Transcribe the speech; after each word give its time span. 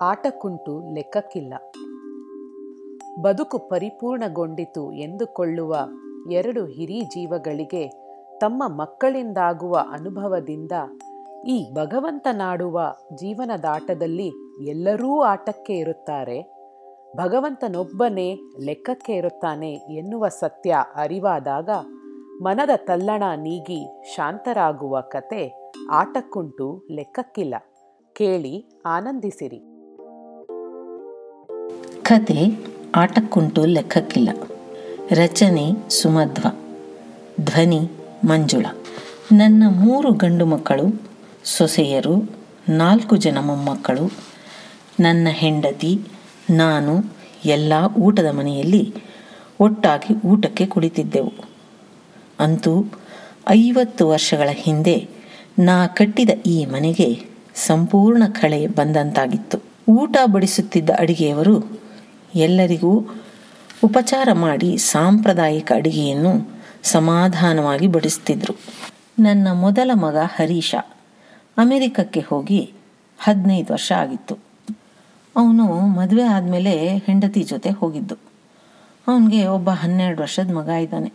ಆಟಕ್ಕುಂಟು 0.00 0.94
ಲೆಕ್ಕಕ್ಕಿಲ್ಲ. 0.94 1.54
ಬದುಕು 3.20 3.58
ಪರಿಪೂರ್ಣಗೊಂಡಿತು 3.58 4.92
ಎಂದುಕೊಳ್ಳುವ 4.92 5.76
ಎರಡು 6.30 6.66
ಹಿರಿ 6.66 7.00
ಜೀವಗಳಿಗೆ 7.00 7.88
ತಮ್ಮ 8.38 8.62
ಮಕ್ಕಳಿಂದಾಗುವ 8.66 9.76
ಅನುಭವದಿಂದ 9.92 10.72
ಈ 11.46 11.72
ಭಗವಂತನಾಡುವ 11.74 12.94
ಜೀವನದಾಟದಲ್ಲಿ 13.14 14.32
ಎಲ್ಲರೂ 14.66 15.20
ಆಟಕ್ಕೆ 15.20 15.78
ಇರುತ್ತಾರೆ 15.78 16.42
ಭಗವಂತನೊಬ್ಬನೇ 17.16 18.40
ಲೆಕ್ಕಕ್ಕೆ 18.64 19.12
ಇರುತ್ತಾನೆ 19.12 19.72
ಎನ್ನುವ 19.72 20.28
ಸತ್ಯ 20.28 20.76
ಅರಿವಾದಾಗ 20.94 21.70
ಮನದ 22.42 22.70
ತಲ್ಲಣ 22.76 23.22
ನೀಗಿ 23.36 24.04
ಶಾಂತರಾಗುವ 24.14 25.00
ಕತೆ 25.00 25.72
ಆಟಕ್ಕುಂಟು 25.90 26.82
ಲೆಕ್ಕಕ್ಕಿಲ್ಲ. 26.90 27.54
ಕೇಳಿ 28.12 28.64
ಆನಂದಿಸಿರಿ. 28.86 29.69
ಕತೆ 32.10 32.64
ಆಟಕ್ಕುಂಟು 32.94 33.64
ಲೆಕ್ಕಕ್ಕಿಲ್ಲ. 33.64 34.28
ರಚನೆ 35.10 35.90
ಸುಮಧ್ವ, 35.90 36.48
ಧ್ವನಿ 37.40 37.80
ಮಂಜುಳ. 38.24 38.66
ನನ್ನ 39.32 39.62
ಮೂರು 39.68 40.12
ಗಂಡು 40.12 40.46
ಮಕ್ಕಳು, 40.46 41.02
ಸೊಸೆಯರು, 41.44 42.30
ನಾಲ್ಕು 42.68 43.16
ಜನ 43.16 43.38
ಮೊಮ್ಮಕ್ಕಳು, 43.40 44.12
ನನ್ನ 45.00 45.28
ಹೆಂಡತಿ, 45.30 46.00
ನಾನು 46.50 47.04
ಎಲ್ಲ 47.44 47.72
ಊಟದ 47.98 48.26
ಮನೆಯಲ್ಲಿ 48.30 48.94
ಒಟ್ಟಾಗಿ 49.60 50.26
ಊಟಕ್ಕೆ 50.26 50.66
ಕುಳಿತಿದ್ದೆವು. 50.66 51.32
ಅಂತೂ 52.40 52.84
ಐವತ್ತು 53.48 54.08
ವರ್ಷಗಳ 54.08 54.48
ಹಿಂದೆ 54.52 55.08
ನಾ 55.58 55.86
ಕಟ್ಟಿದ 55.86 56.30
ಈ 56.46 56.64
ಮನೆಗೆ 56.64 57.26
ಸಂಪೂರ್ಣ 57.54 58.22
ಕಳೆ 58.26 58.66
ಬಂದಂತಾಗಿತ್ತು. 58.66 59.58
ಊಟ 59.88 60.16
ಬಡಿಸುತ್ತಿದ್ದ 60.32 60.90
ಅಡಿಗೆಯವರು 60.98 61.89
ಎಲ್ಲರಿಗೂ 62.34 63.06
ಉಪಚಾರ 63.84 64.28
ಮಾಡಿ 64.32 64.76
ಸಾಂಪ್ರದಾಯಿಕ 64.76 65.72
ಅಡುಗೆಯನ್ನು 65.76 66.60
ಸಮಾಧಾನವಾಗಿ 66.82 67.86
ಬಡಿಸ್ತಿದ್ರು. 67.86 68.54
ನನ್ನ 69.18 69.48
ಮೊದಲ 69.52 69.90
ಮಗ 69.94 70.16
ಹರೀಶ 70.16 70.74
ಅಮೆರಿಕಕ್ಕೆ 71.58 72.20
ಹೋಗಿ 72.20 72.72
ಹದಿನೈದು 73.18 73.72
ವರ್ಷ 73.72 73.92
ಆಗಿತ್ತು. 73.92 74.38
ಅವನು 75.36 75.80
ಮದುವೆ 75.80 76.22
ಆದಮೇಲೆ 76.22 76.96
ಹೆಂಡತಿ 76.96 77.42
ಜೊತೆ 77.42 77.70
ಹೋಗಿದ್ದು. 77.70 78.14
ಅವನಿಗೆ 79.08 79.46
ಒಬ್ಬ 79.46 79.70
ಹನ್ನೆರಡು 79.70 80.22
ವರ್ಷದ 80.22 80.52
ಮಗ 80.54 80.68
ಇದ್ದಾನೆ. 80.68 81.12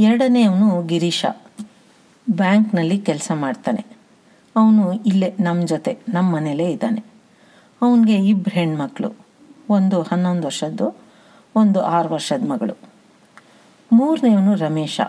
ಎರಡನೇ 0.00 0.42
ಅವನು 0.42 0.82
ಗಿರೀಶ. 0.82 1.24
ಬ್ಯಾಂಕ್ನಲ್ಲಿ 2.30 2.98
ಕೆಲಸ 2.98 3.32
ಮಾಡ್ತಾನೆ. 3.34 3.84
ಅವನು 4.56 4.92
ಇಲ್ಲೇ 4.92 5.34
ನಮ್ಮ 5.40 5.66
ಜೊತೆ 5.66 5.98
ನಮ್ಮ 6.08 6.36
ಮನೇಲೇ 6.36 6.70
ಇದ್ದಾನೆ. 6.70 7.04
ಅವನಿಗೆ 7.82 8.28
ಇಬ್ಬರು 8.28 8.54
ಹೆಣ್ಮಕ್ಳು. 8.54 9.23
ಒಂದು 9.70 10.02
ಹನ್ನೊಂದು 10.02 10.46
ವರ್ಷದ್ದು, 10.46 10.96
ಒಂದು 11.56 11.82
ಆರು 11.82 12.08
ವರ್ಷದ 12.08 12.48
ಮಗಳು. 12.48 12.78
ಮೂರನೆಯವನು 13.92 14.54
ರಮೇಶ, 14.54 15.00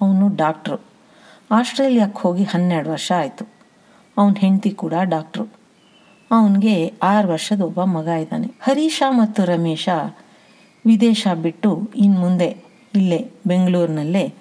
ಅವನು 0.00 0.36
ಡಾಕ್ಟ್ರು. 0.36 0.76
ಆಸ್ಟ್ರೇಲಿಯಾಕ್ಕೆ 1.50 2.20
ಹೋಗಿ 2.20 2.44
ಹನ್ನೆರಡು 2.44 2.90
ವರ್ಷ 2.90 3.12
ಆಯಿತು. 3.16 3.48
ಅವನ 4.18 4.32
ಹೆಂಡತಿ 4.38 4.70
ಕೂಡ 4.70 4.94
ಡಾಕ್ಟ್ರು. 5.02 5.44
ಅವನಿಗೆ 6.30 6.92
ಆರು 7.02 7.28
ವರ್ಷದ 7.28 7.60
ಒಬ್ಬ 7.60 7.84
ಮಗ 7.84 8.06
ಇದ್ದಾನೆ. 8.06 8.52
ಹರೀಶ 8.60 9.02
ಮತ್ತು 9.10 9.44
ರಮೇಶ 9.44 9.88
ವಿದೇಶ 10.86 11.26
ಬಿಟ್ಟು 11.42 11.90
ಇನ್ನು 11.96 12.20
ಮುಂದೆ 12.20 12.64
ಇಲ್ಲೇ 12.94 13.30
ಬೆಂಗಳೂರಿನಲ್ಲೇ 13.46 14.34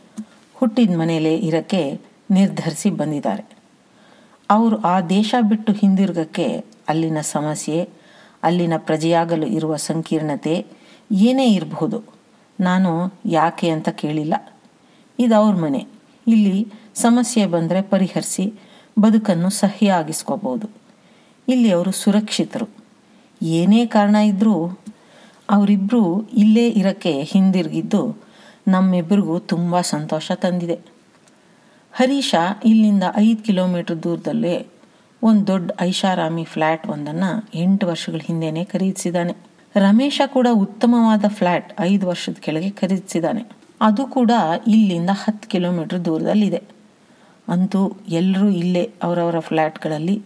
ಹುಟ್ಟಿದ 0.53 0.99
ಮನೆಯಲ್ಲೇ 0.99 1.35
ಇರೋಕ್ಕೆ 1.35 2.01
ನಿರ್ಧರಿಸಿ 2.31 2.89
ಬಂದಿದ್ದಾರೆ. 2.89 3.45
ಅವರು 4.49 4.81
ಆ 4.81 5.01
ದೇಶ 5.01 5.35
ಬಿಟ್ಟು 5.41 5.73
ಹಿಂದಿರುಗಕ್ಕೆ 5.73 6.65
ಅಲ್ಲಿನ 6.89 7.21
ಸಮಸ್ಯೆ 7.21 7.89
ಅಲ್ಲಿನ 8.43 8.75
ಪ್ರಜೆಯಾಗಲು 8.87 9.47
ಇರುವ 9.57 9.73
ಸಂಕೀರ್ಣತೆ 9.89 10.55
ಏನೇ 11.27 11.47
ಇರಬಹುದು, 11.53 11.97
ನಾನು 12.59 12.91
ಯಾಕೆ 13.37 13.69
ಅಂತ 13.75 13.89
ಕೇಳಿಲ್ಲ. 14.01 14.35
ಇದು 15.19 15.35
ಅವ್ರ 15.35 15.55
ಮನೆ. 15.55 15.81
ಇಲ್ಲಿ 16.27 16.55
ಸಮಸ್ಯೆ 16.95 17.43
ಬಂದರೆ 17.45 17.81
ಪರಿಹರಿಸಿ 17.93 18.45
ಬದುಕನ್ನು 18.97 19.49
ಸಹ್ಯಾಗಿಸ್ಕೋಬೋದು 19.61 20.67
ಇಲ್ಲಿ 21.47 21.69
ಅವರು 21.71 21.91
ಸುರಕ್ಷಿತರು. 21.91 22.67
ಏನೇ 23.41 23.81
ಕಾರಣ 23.85 24.17
ಇದ್ದರೂ 24.31 24.55
ಅವರಿಬ್ಬರು 25.49 26.03
ಇಲ್ಲೇ 26.41 26.65
ಇರೋಕ್ಕೆ 26.81 27.13
ಹಿಂದಿರುಗಿದ್ದು 27.31 28.01
ನಮ್ಮಿಬ್ಬರಿಗೂ 28.67 29.35
ತುಂಬ 29.51 29.81
ಸಂತೋಷ 29.93 30.31
ತಂದಿದೆ. 30.43 30.77
ಹರೀಶ 31.93 32.35
ಇಲ್ಲಿಂದ 32.65 33.05
ಐದು 33.17 33.41
ಕಿಲೋಮೀಟ್ರ್ 33.43 33.97
ದೂರದಲ್ಲೇ 34.03 34.55
ಒಂದು 35.23 35.47
ದೊಡ್ಡ 35.47 35.71
ಐಷಾರಾಮಿ 35.81 36.43
ಫ್ಲ್ಯಾಟ್ 36.43 36.85
ಒಂದನ್ನು 36.87 37.29
ಎಂಟು 37.55 37.87
ವರ್ಷಗಳ 37.87 38.21
ಹಿಂದೆನೇ 38.23 38.63
ಖರೀದಿಸಿದ್ದಾನೆ. 38.63 39.33
ರಮೇಶ 39.75 40.21
ಕೂಡ 40.25 40.47
ಉತ್ತಮವಾದ 40.53 41.25
ಫ್ಲ್ಯಾಟ್ 41.27 41.69
ಐದು 41.81 42.07
ವರ್ಷದ 42.07 42.37
ಕೆಳಗೆ 42.41 42.69
ಖರೀದಿಸಿದ್ದಾನೆ. 42.69 43.43
ಅದು 43.81 44.03
ಕೂಡ 44.07 44.31
ಇಲ್ಲಿಂದ 44.67 45.11
ಹತ್ತು 45.13 45.49
ಕಿಲೋಮೀಟ್ರ್ 45.49 45.99
ದೂರದಲ್ಲಿದೆ. 46.05 46.61
ಅಂತೂ 47.47 47.81
ಎಲ್ಲರೂ 48.09 48.47
ಇಲ್ಲೇ 48.49 48.83
ಅವರವರ 49.03 49.39
ಫ್ಲ್ಯಾಟ್ಗಳಲ್ಲಿ 49.39 50.17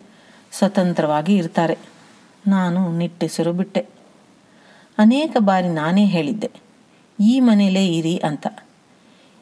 ಸ್ವತಂತ್ರವಾಗಿ 0.51 1.35
ಇರ್ತಾರೆ. 1.35 1.77
ನಾನು 2.47 2.81
ನಿಟ್ಟೆಸರು 2.97 3.53
ಬಿಟ್ಟೆ. 3.53 3.81
ಅನೇಕ 4.97 5.37
ಬಾರಿ 5.39 5.69
ನಾನೇ 5.69 6.05
ಹೇಳಿದ್ದೆ, 6.05 6.49
ಈ 7.19 7.39
ಮನೆಯಲ್ಲೇ 7.39 7.85
ಇರಿ 7.87 8.15
ಅಂತ. 8.17 8.47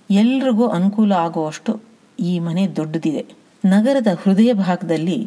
ಎಲ್ರಿಗೂ 0.10 0.68
ಅನುಕೂಲ 0.68 1.12
ಆಗುವಷ್ಟು 1.12 1.74
ಈ 2.20 2.34
ಮನೆ 2.40 2.64
ದೊಡ್ಡದಿದೆ. 2.68 3.24
ನಗರದ 3.66 4.08
ಹೃದಯ 4.22 4.52
ಭಾಗದಲ್ಲಿ 4.54 5.20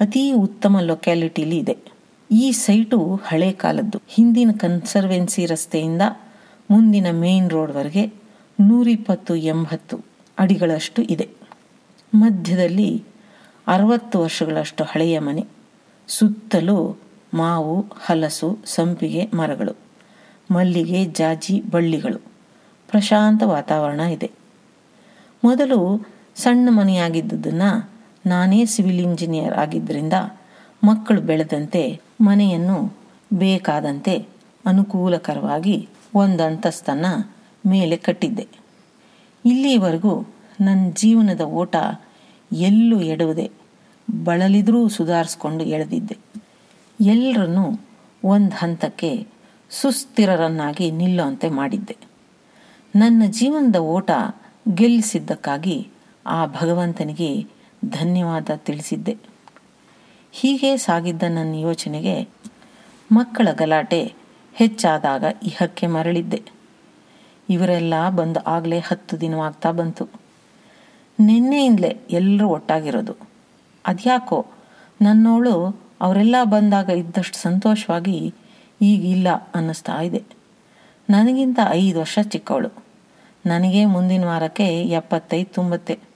ಅತೀ 0.00 0.32
ಉತ್ತಮ 0.32 0.80
ಲೊಕ್ಯಾಲಿಟಿಲಿ 0.80 1.58
ಇದೆ. 1.58 1.76
ಈ 2.30 2.52
ಸೈಟು 2.52 3.20
ಹಳೆ 3.24 3.52
ಕಾಲದ್ದು. 3.52 4.02
ಹಿಂದಿನ 4.08 4.50
ಕನ್ಸರ್ವೆನ್ಸಿ 4.58 5.46
ರಸ್ತೆಯಿಂದ 5.46 6.02
ಮುಂದಿನ 6.70 7.06
ಮೇನ್ 7.10 7.50
ರೋಡ್ವರೆಗೆ 7.50 8.06
ನೂರಿಪ್ಪತ್ತು 8.60 9.36
ಎಂಬತ್ತು 9.36 9.98
ಅಡಿಗಳಷ್ಟು 10.38 11.02
ಇದೆ. 11.02 11.28
ಮಧ್ಯದಲ್ಲಿ 12.14 13.04
ಅರವತ್ತು 13.66 14.18
ವರ್ಷಗಳಷ್ಟು 14.18 14.84
ಹಳೆಯ 14.84 15.18
ಮನೆ. 15.18 15.46
ಸುತ್ತಲೂ 16.08 16.96
ಮಾವು, 17.34 17.80
ಹಲಸು, 17.80 18.58
ಸಂಪಿಗೆ, 18.64 19.30
ಮರಗಳು. 19.34 19.76
ಮಲ್ಲಿಗೆ, 20.50 21.04
ಜಾಜಿ, 21.04 21.62
ಬಳ್ಳಿಗಳು. 21.70 22.18
ಪ್ರಶಾಂತ 22.88 23.42
ವಾತಾವರಣ 23.42 24.00
ಇದೆ. 24.00 24.30
ಮೊದಲು 25.44 26.08
ಸಣ್ಣ 26.36 26.68
ಮನೆಯಾಗಿದ್ದುದನ್ನು 26.72 27.89
ನಾನೇ 28.26 28.64
ಸಿವಿಲ್ 28.64 29.00
ಇಂಜಿನಿಯರ್ 29.00 29.54
ಆಗಿದ್ದರಿಂದ 29.54 30.12
ಮಕ್ಕಳು 30.84 31.20
ಬೆಳೆದಂತೆ 31.20 32.00
ಮನೆಯನ್ನು 32.20 32.96
ಬೇಕಾದಂತೆ 33.34 34.26
ಅನುಕೂಲಕರವಾಗಿ 34.66 35.88
ಒಂದು 36.14 36.42
ಅಂತಸ್ತನ್ನು 36.42 37.36
ಮೇಲೆ 37.66 37.96
ಕಟ್ಟಿದ್ದೆ. 37.96 38.48
ಇಲ್ಲಿವರೆಗೂ 39.46 40.34
ನನ್ನ 40.60 40.90
ಜೀವನದ 40.94 41.40
ಓಟ 41.40 41.76
ಎಲ್ಲೂ 42.52 43.00
ಎಡವದೆ. 43.00 43.50
ಬಳಲಿದ್ರೂ 44.24 44.88
ಸುಧಾರಿಸ್ಕೊಂಡು 44.88 45.64
ಎಳೆದಿದ್ದೆ. 45.64 46.18
ಎಲ್ಲರನ್ನೂ 47.00 47.80
ಒಂದು 48.24 48.56
ಹಂತಕ್ಕೆ 48.56 49.26
ಸುಸ್ಥಿರರನ್ನಾಗಿ 49.70 50.90
ನಿಲ್ಲುವಂತೆ 50.90 51.48
ಮಾಡಿದ್ದೆ. 51.48 51.96
ನನ್ನ 52.96 53.22
ಜೀವನದ 53.26 53.76
ಓಟ 53.76 54.10
ಗೆಲ್ಲಿಸಿದ್ದಕ್ಕಾಗಿ 54.74 55.88
ಆ 56.26 56.46
ಭಗವಂತನಿಗೆ 56.46 57.59
ಧನ್ಯವಾದ 57.84 58.48
ತಿಳಿಸಿದ್ದೆ. 58.56 59.16
ಹೀಗೆ 60.32 60.76
ಸಾಗಿದ್ದ 60.76 61.22
ನನ್ನ 61.22 61.54
ಯೋಚನೆಗೆ 61.54 62.28
ಮಕ್ಕಳ 63.12 63.48
ಗಲಾಟೆ 63.52 64.12
ಹೆಚ್ಚಾದಾಗ 64.54 65.24
ಇಹಕ್ಕೆ 65.42 65.86
ಮರಳಿದ್ದೆ. 65.86 66.42
ಇವರೆಲ್ಲ 67.50 68.10
ಬಂದು 68.10 68.40
ಆಗಲೇ 68.40 68.78
ಹತ್ತು 68.78 69.20
ದಿನವಾಗ್ತಾ 69.20 69.70
ಬಂತು. 69.70 70.08
ನಿನ್ನೆಯಿಂದಲೇ 71.20 72.00
ಎಲ್ಲರೂ 72.10 72.48
ಒಟ್ಟಾಗಿರೋದು. 72.48 73.16
ಅದ್ಯಾಕೋ 73.86 74.46
ನನ್ನೋಳು 75.02 75.82
ಅವರೆಲ್ಲ 76.00 76.36
ಬಂದಾಗ 76.44 76.88
ಇದ್ದಷ್ಟು 76.88 77.38
ಸಂತೋಷವಾಗಿ 77.38 78.34
ಈಗ 78.82 79.04
ಇಲ್ಲ 79.04 79.28
ಅನ್ನಿಸ್ತಾ 79.54 80.02
ಇದೆ. 80.02 80.22
ನನಗಿಂತ 81.10 81.58
ಐದು 81.70 82.00
ವರ್ಷ 82.00 82.18
ಚಿಕ್ಕವಳು. 82.22 82.84
ನನಗೆ 83.46 83.84
ಮುಂದಿನ 83.84 84.24
ವಾರಕ್ಕೆ 84.24 84.82
ಎಪ್ಪತ್ತೈದು 84.82 85.54
ತುಂಬತ್ತೆ 85.54 86.09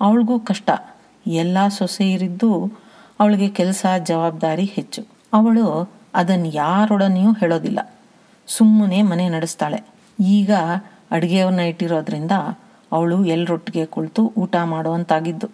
ಅವಳಿಗೂ 0.00 0.40
ಕಷ್ಟ. 0.40 0.70
ಎಲ್ಲ 1.26 1.58
ಸೊಸೆಯರಿದ್ದು 1.68 2.72
ಅವಳಿಗೆ 3.20 3.48
ಕೆಲಸ, 3.48 3.86
ಜವಾಬ್ದಾರಿ 4.04 4.64
ಹೆಚ್ಚು. 4.64 5.02
ಅವಳು 5.32 5.92
ಅದನ್ನು 6.14 6.46
ಯಾರೊಡನೆಯೂ 6.46 7.32
ಹೇಳೋದಿಲ್ಲ. 7.32 7.94
ಸುಮ್ಮನೆ 8.46 9.02
ಮನೆ 9.02 9.28
ನಡೆಸ್ತಾಳೆ. 9.28 9.84
ಈಗ 10.20 10.52
ಅಡುಗೆಯವ್ರನ್ನ 11.10 11.60
ಇಟ್ಟಿರೋದ್ರಿಂದ 11.60 12.32
ಅವಳು 12.92 13.24
ಎಲ್ಲರೊಟ್ಟಿಗೆ 13.24 13.86
ಕುಳಿತು 13.86 14.32
ಊಟ 14.36 14.56
ಮಾಡುವಂತಾಗಿದ್ದು. 14.64 15.48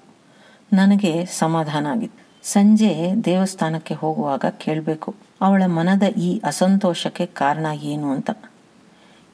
ನನಗೆ 0.73 1.27
ಸಮಾಧಾನ 1.27 1.87
ಆಗಿತ್ತು. 1.87 2.23
ಸಂಜೆ 2.43 3.13
ದೇವಸ್ಥಾನಕ್ಕೆ 3.25 3.95
ಹೋಗುವಾಗ 3.95 4.45
ಕೇಳಬೇಕು, 4.59 5.15
ಅವಳ 5.41 5.63
ಮನದ 5.67 6.03
ಈ 6.03 6.41
ಅಸಂತೋಷಕ್ಕೆ 6.45 7.27
ಕಾರಣ 7.27 7.67
ಏನು 7.83 8.13
ಅಂತ. 8.13 8.31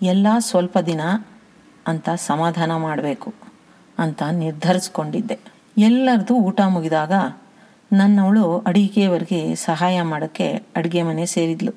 ಎಲ್ಲ 0.03 0.27
ಸ್ವಲ್ಪ 0.39 0.79
ದಿನ 0.79 1.01
ಅಂತ 1.87 2.09
ಸಮಾಧಾನ 2.11 2.77
ಮಾಡಬೇಕು. 2.77 3.48
ಅಂತ 3.99 4.23
ನಿರ್ಧರಿಸ್ಕೊಂಡಿದ್ದೆ. 4.33 5.39
ಎಲ್ಲರದು 5.79 6.35
ಊಟ 6.35 6.61
ಮುಗಿದಾಗ 6.69 7.13
ನನ್ನವಳು 7.93 8.59
ಅಡಿಗೆಯವರೆಗೆ 8.59 9.55
ಸಹಾಯ 9.55 10.03
ಮಾಡೋಕ್ಕೆ 10.03 10.53
ಅಡುಗೆ 10.53 11.03
ಮನೆ 11.03 11.27
ಸೇರಿದ್ಲು. 11.27 11.73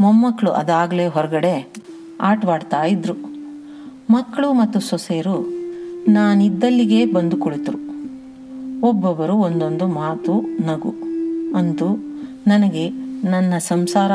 ಮೊಮ್ಮಕ್ಕಳು 0.00 0.50
ಅದಾಗಲೇ 0.50 1.06
ಹೊರಗಡೆ 1.06 1.74
ಆಟವಾಡ್ತಾ 2.20 2.84
ಇದ್ರು. 2.84 3.14
ಮಕ್ಕಳು 4.10 4.52
ಮತ್ತು 4.52 4.80
ಸೊಸೆಯರು 4.80 5.50
ನಾನಿದ್ದಲ್ಲಿಗೆ 6.08 7.06
ಬಂದು 7.06 7.36
ಕುಳಿತರು. 7.36 7.78
ಒಬ್ಬೊಬ್ಬರು 8.88 9.34
ಒಂದೊಂದು 9.34 9.86
ಮಾತು 9.86 10.40
ನಗು 10.40 10.90
ಅಂತೂ 11.56 11.96
ನನಗೆ 12.46 12.90
ನನ್ನ 13.24 13.54
ಸಂಸಾರ 13.58 14.12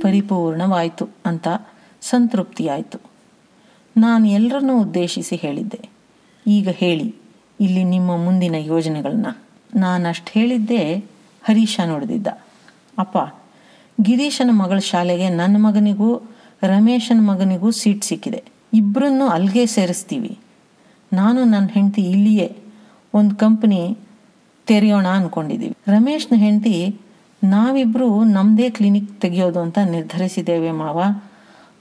ಪರಿಪೂರ್ಣವಾಯಿತು 0.00 1.08
ಅಂತ 1.26 1.48
ಸಂತೃಪ್ತಿಯಾಯಿತು. 2.02 2.98
ನಾನು 3.96 4.28
ಎಲ್ಲರನ್ನೂ 4.28 4.80
ಉದ್ದೇಶಿಸಿ 4.80 5.36
ಹೇಳಿದ್ದೆ. 5.36 5.95
ಈಗ 6.46 6.68
ಹೇಳಿ, 6.68 7.14
ಇಲ್ಲಿ 7.60 7.84
ನಿಮ್ಮ 7.84 8.16
ಮುಂದಿನ 8.16 8.54
ಯೋಜನೆಗಳನ್ನ. 8.54 9.26
ನಾನಷ್ಟು 9.76 10.30
ಹೇಳಿದ್ದೆ 10.32 10.96
ಹರೀಶ 11.42 11.80
ನೋಡಿದಿದ್ದ. 11.86 12.26
ಅಪ್ಪ, 12.98 13.18
ಗಿರೀಶನ 14.02 14.50
ಮಗಳ 14.52 14.78
ಶಾಲೆಗೆ 14.78 15.28
ನನ್ನ 15.28 15.56
ಮಗನಿಗೂ 15.58 16.22
ರಮೇಶನ 16.62 17.20
ಮಗನಿಗೂ 17.20 17.70
ಸೀಟ್ 17.70 18.04
ಸಿಕ್ಕಿದೆ. 18.04 18.44
ಇಬ್ಬರನ್ನು 18.74 19.26
ಅಲ್ಲಿಗೆ 19.26 19.66
ಸೇರಿಸ್ತೀವಿ. 19.66 20.38
ನಾನು 21.12 21.44
ನನ್ನ 21.44 21.66
ಹೆಂಡತಿ 21.72 22.02
ಇಲ್ಲಿಯೇ 22.02 22.56
ಒಂದು 23.14 23.36
ಕಂಪ್ನಿ 23.36 23.98
ತೆರೆಯೋಣ 24.66 25.06
ಅಂದ್ಕೊಂಡಿದ್ದೀವಿ 25.06 25.76
ರಮೇಶ್ನ 25.88 26.36
ಹೆಂಡತಿ 26.36 26.96
ನಾವಿಬ್ಬರು 27.44 28.24
ನಮ್ಮದೇ 28.24 28.70
ಕ್ಲಿನಿಕ್ 28.70 29.20
ತೆಗೆಯೋದು 29.20 29.60
ಅಂತ 29.60 29.78
ನಿರ್ಧರಿಸಿದ್ದೇವೆ 29.78 30.70
ಮಾವ. 30.70 31.02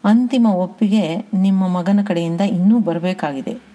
ಅಂತಿಮ 0.04 0.48
ಒಪ್ಪಿಗೆ 0.48 1.26
ನಿಮ್ಮ 1.34 1.68
ಮಗನ 1.68 2.00
ಕಡೆಯಿಂದ 2.08 2.42
ಇನ್ನೂ 2.42 2.80
ಬರಬೇಕಾಗಿದೆ. 2.80 3.75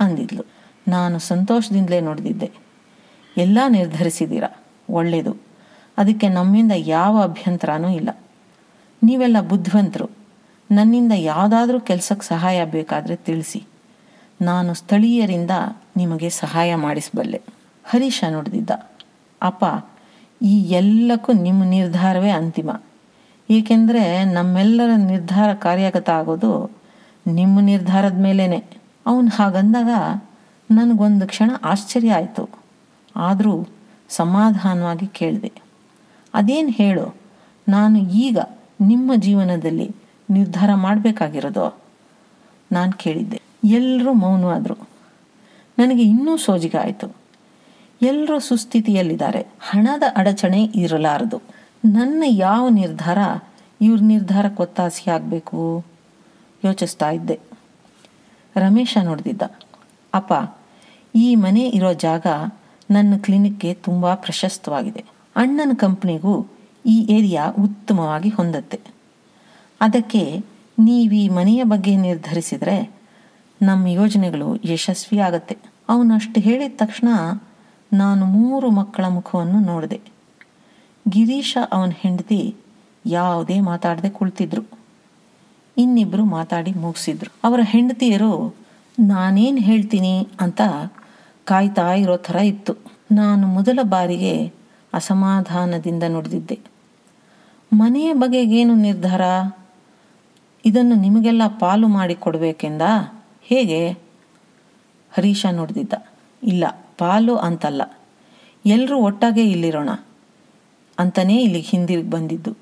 ಅಂದಿದ್ಲು. 0.00 0.44
ನಾನು 0.88 1.18
ಸಂತೋಷದಿಂದಲೇ 1.18 2.00
ನೋಡಿದ್ದೆ 2.00 2.50
ಎಲ್ಲ 3.36 3.58
ನಿರ್ಧರಿಸಿದ್ದೀರಾ? 3.68 4.64
ಒಳ್ಳೆಯದು 4.90 5.36
ಅದಕ್ಕೆ 5.98 6.28
ನಮ್ಮಿಂದ 6.28 6.72
ಯಾವ 6.76 7.22
ಅಭ್ಯಂತರನೂ 7.22 7.88
ಇಲ್ಲ. 7.88 8.10
ನೀವೆಲ್ಲ 9.02 9.40
ಬುದ್ಧಿವಂತರು. 9.40 10.10
ನನ್ನಿಂದ 10.70 11.12
ಯಾವುದಾದ್ರೂ 11.16 11.80
ಕೆಲಸಕ್ಕೆ 11.80 12.26
ಸಹಾಯ 12.26 12.64
ಬೇಕಾದರೆ 12.64 13.16
ತಿಳಿಸಿ. 13.16 13.64
ನಾನು 14.42 14.74
ಸ್ಥಳೀಯರಿಂದ 14.74 15.50
ನಿಮಗೆ 15.96 16.30
ಸಹಾಯ 16.30 16.74
ಮಾಡಿಸಬಲ್ಲೆ. 16.74 17.40
ಹರೀಶ 17.84 18.24
ನೋಡಿದ್ದ 18.30 18.70
ಅಪ್ಪ, 19.42 19.64
ಈ 20.42 20.62
ಎಲ್ಲಕ್ಕೂ 20.62 21.32
ನಿಮ್ಮ 21.32 21.64
ನಿರ್ಧಾರವೇ 21.64 22.30
ಅಂತಿಮ. 22.30 22.70
ಏಕೆಂದರೆ 23.50 24.24
ನಮ್ಮೆಲ್ಲರ 24.24 24.90
ನಿರ್ಧಾರ 24.96 25.54
ಕಾರ್ಯಗತ 25.54 26.10
ಆಗೋದು 26.10 26.70
ನಿಮ್ಮ 27.26 27.60
ನಿರ್ಧಾರದ 27.60 28.18
ಮೇಲೇ 28.18 28.64
ಅವನು 29.06 29.28
ಹಾಗಂದಾಗ 29.28 30.20
ನನಗೊಂದು 30.70 31.26
ಕ್ಷಣ 31.26 31.50
ಆಶ್ಚರ್ಯ 31.64 32.14
ಆಯಿತು. 32.14 32.48
ಆದರೂ 33.16 33.66
ಸಮಾಧಾನವಾಗಿ 34.08 35.06
ಕೇಳಿದೆ. 35.06 35.52
ಅದೇನು 36.34 36.68
ಹೇಳು? 36.68 37.16
ನಾನು 37.68 37.98
ಈಗ 37.98 38.38
ನಿಮ್ಮ 38.80 39.12
ಜೀವನದಲ್ಲಿ 39.14 39.96
ನಿರ್ಧಾರ 40.30 40.70
ಮಾಡಬೇಕಾಗಿರೋದು? 40.74 41.78
ನಾನು 42.72 42.92
ಕೇಳಿದ್ದೆ. 42.92 43.42
ಎಲ್ಲರೂ 43.64 44.12
ಮೌನವಾದರು. 44.12 44.88
ನನಗೆ 45.78 46.02
ಇನ್ನೂ 46.02 46.36
ಸೋಜಿಗ 46.36 46.74
ಆಯಿತು. 46.82 47.16
ಎಲ್ಲರೂ 48.02 48.38
ಸುಸ್ಥಿತಿಯಲ್ಲಿದ್ದಾರೆ. 48.38 49.46
ಹಣದ 49.60 50.02
ಅಡಚಣೆ 50.16 50.62
ಇರಲಾರದು. 50.64 51.42
ನನ್ನ 51.84 52.22
ಯಾವ 52.26 52.68
ನಿರ್ಧಾರ 52.68 53.18
ಇವ್ರ 53.80 54.00
ನಿರ್ಧಾರಕ್ಕೆ 54.02 54.62
ಒತ್ತಾಸೆ 54.62 55.10
ಆಗಬೇಕು 55.10 55.84
ಯೋಚಿಸ್ತಾ 56.64 57.10
ಇದ್ದೆ. 57.10 57.40
ರಮೇಶ 58.56 58.98
ನೋಡ್ದಿದ್ದ. 59.02 59.42
ಅಪ್ಪ, 60.14 60.32
ಈ 61.14 61.34
ಮನೆ 61.34 61.68
ಇರೋ 61.68 61.92
ಜಾಗ 61.92 62.26
ನನ್ನ 62.90 63.14
ಕ್ಲಿನಿಕ್ಗೆ 63.16 63.74
ತುಂಬ 63.74 64.14
ಪ್ರಶಸ್ತವಾಗಿದೆ. 64.14 65.04
ಅಣ್ಣನ 65.36 65.70
ಕಂಪ್ನಿಗೂ 65.74 66.46
ಈ 66.86 67.06
ಏರಿಯಾ 67.10 67.48
ಉತ್ತಮವಾಗಿ 67.48 68.28
ಹೊಂದತ್ತೆ. 68.28 68.80
ಅದಕ್ಕೆ 69.80 70.44
ನೀವು 70.78 71.14
ಈ 71.14 71.28
ಮನೆಯ 71.28 71.64
ಬಗ್ಗೆ 71.64 71.96
ನಿರ್ಧರಿಸಿದರೆ 71.96 72.90
ನಮ್ಮ 73.62 73.86
ಯೋಜನೆಗಳು 73.86 74.56
ಯಶಸ್ವಿ 74.64 75.18
ಆಗತ್ತೆ. 75.18 75.56
ಅವನಷ್ಟು 75.88 76.40
ಹೇಳಿದ 76.40 76.72
ತಕ್ಷಣ 76.76 77.08
ನಾನು 77.92 78.26
ಮೂರು 78.26 78.70
ಮಕ್ಕಳ 78.70 79.04
ಮುಖವನ್ನು 79.08 79.60
ನೋಡಿದೆ. 79.60 80.00
ಗಿರೀಶ 81.08 81.58
ಅವನ 81.72 81.90
ಹೆಂಡತಿ 81.96 82.54
ಯಾವುದೇ 83.06 83.60
ಮಾತಾಡದೆ 83.60 84.08
ಕುಳಿತಿದ್ರು. 84.08 84.62
ಇನ್ನಿಬ್ಬರು 85.76 86.24
ಮಾತಾಡಿ 86.24 86.72
ಮುಗಿಸಿದ್ರು. 86.72 87.34
ಅವರ 87.44 87.60
ಹೆಂಡತಿಯರು, 87.62 88.56
ನಾನೇನು 89.00 89.58
ಹೇಳ್ತೀನಿ 89.58 90.28
ಅಂತ 90.40 90.60
ಕಾಯ್ತಾ 91.44 91.92
ಇರೋ 91.92 92.16
ಥರ 92.16 92.36
ಇತ್ತು. 92.36 92.76
ನಾನು 93.12 93.46
ಮೊದಲ 93.46 93.78
ಬಾರಿಗೆ 93.82 94.52
ಅಸಮಾಧಾನದಿಂದ 94.94 96.02
ನುಡಿದಿದ್ದೆ. 96.08 96.58
ಮನೆಯ 97.72 98.12
ಬಗೆಗೇನು 98.12 98.74
ನಿರ್ಧಾರ? 98.74 99.20
ಇದನ್ನು 100.64 100.94
ನಿಮಗೆಲ್ಲ 100.96 101.42
ಪಾಲು 101.46 101.88
ಮಾಡಿ 101.88 102.14
ಕೊಡಬೇಕೆಂದ? 102.14 102.82
ಹೇಗೆ? 103.42 103.90
ಹರೀಶ 105.10 105.46
ನುಡಿದಿದ್ದ. 105.46 105.92
ಇಲ್ಲ, 106.42 106.64
ಪಾಲು 106.98 107.36
ಅಂತಲ್ಲ. 107.36 107.82
ಎಲ್ಲರೂ 108.66 108.98
ಒಟ್ಟಾಗೆ 108.98 109.50
ಇಲ್ಲಿರೋಣ 109.50 109.90
ಅಂತಲೇ 110.98 111.36
ಇಲ್ಲಿಗೆ 111.36 111.68
ಹಿಂದಿರುಗಿ 111.68 112.10
ಬಂದಿದ್ದು. 112.10 112.56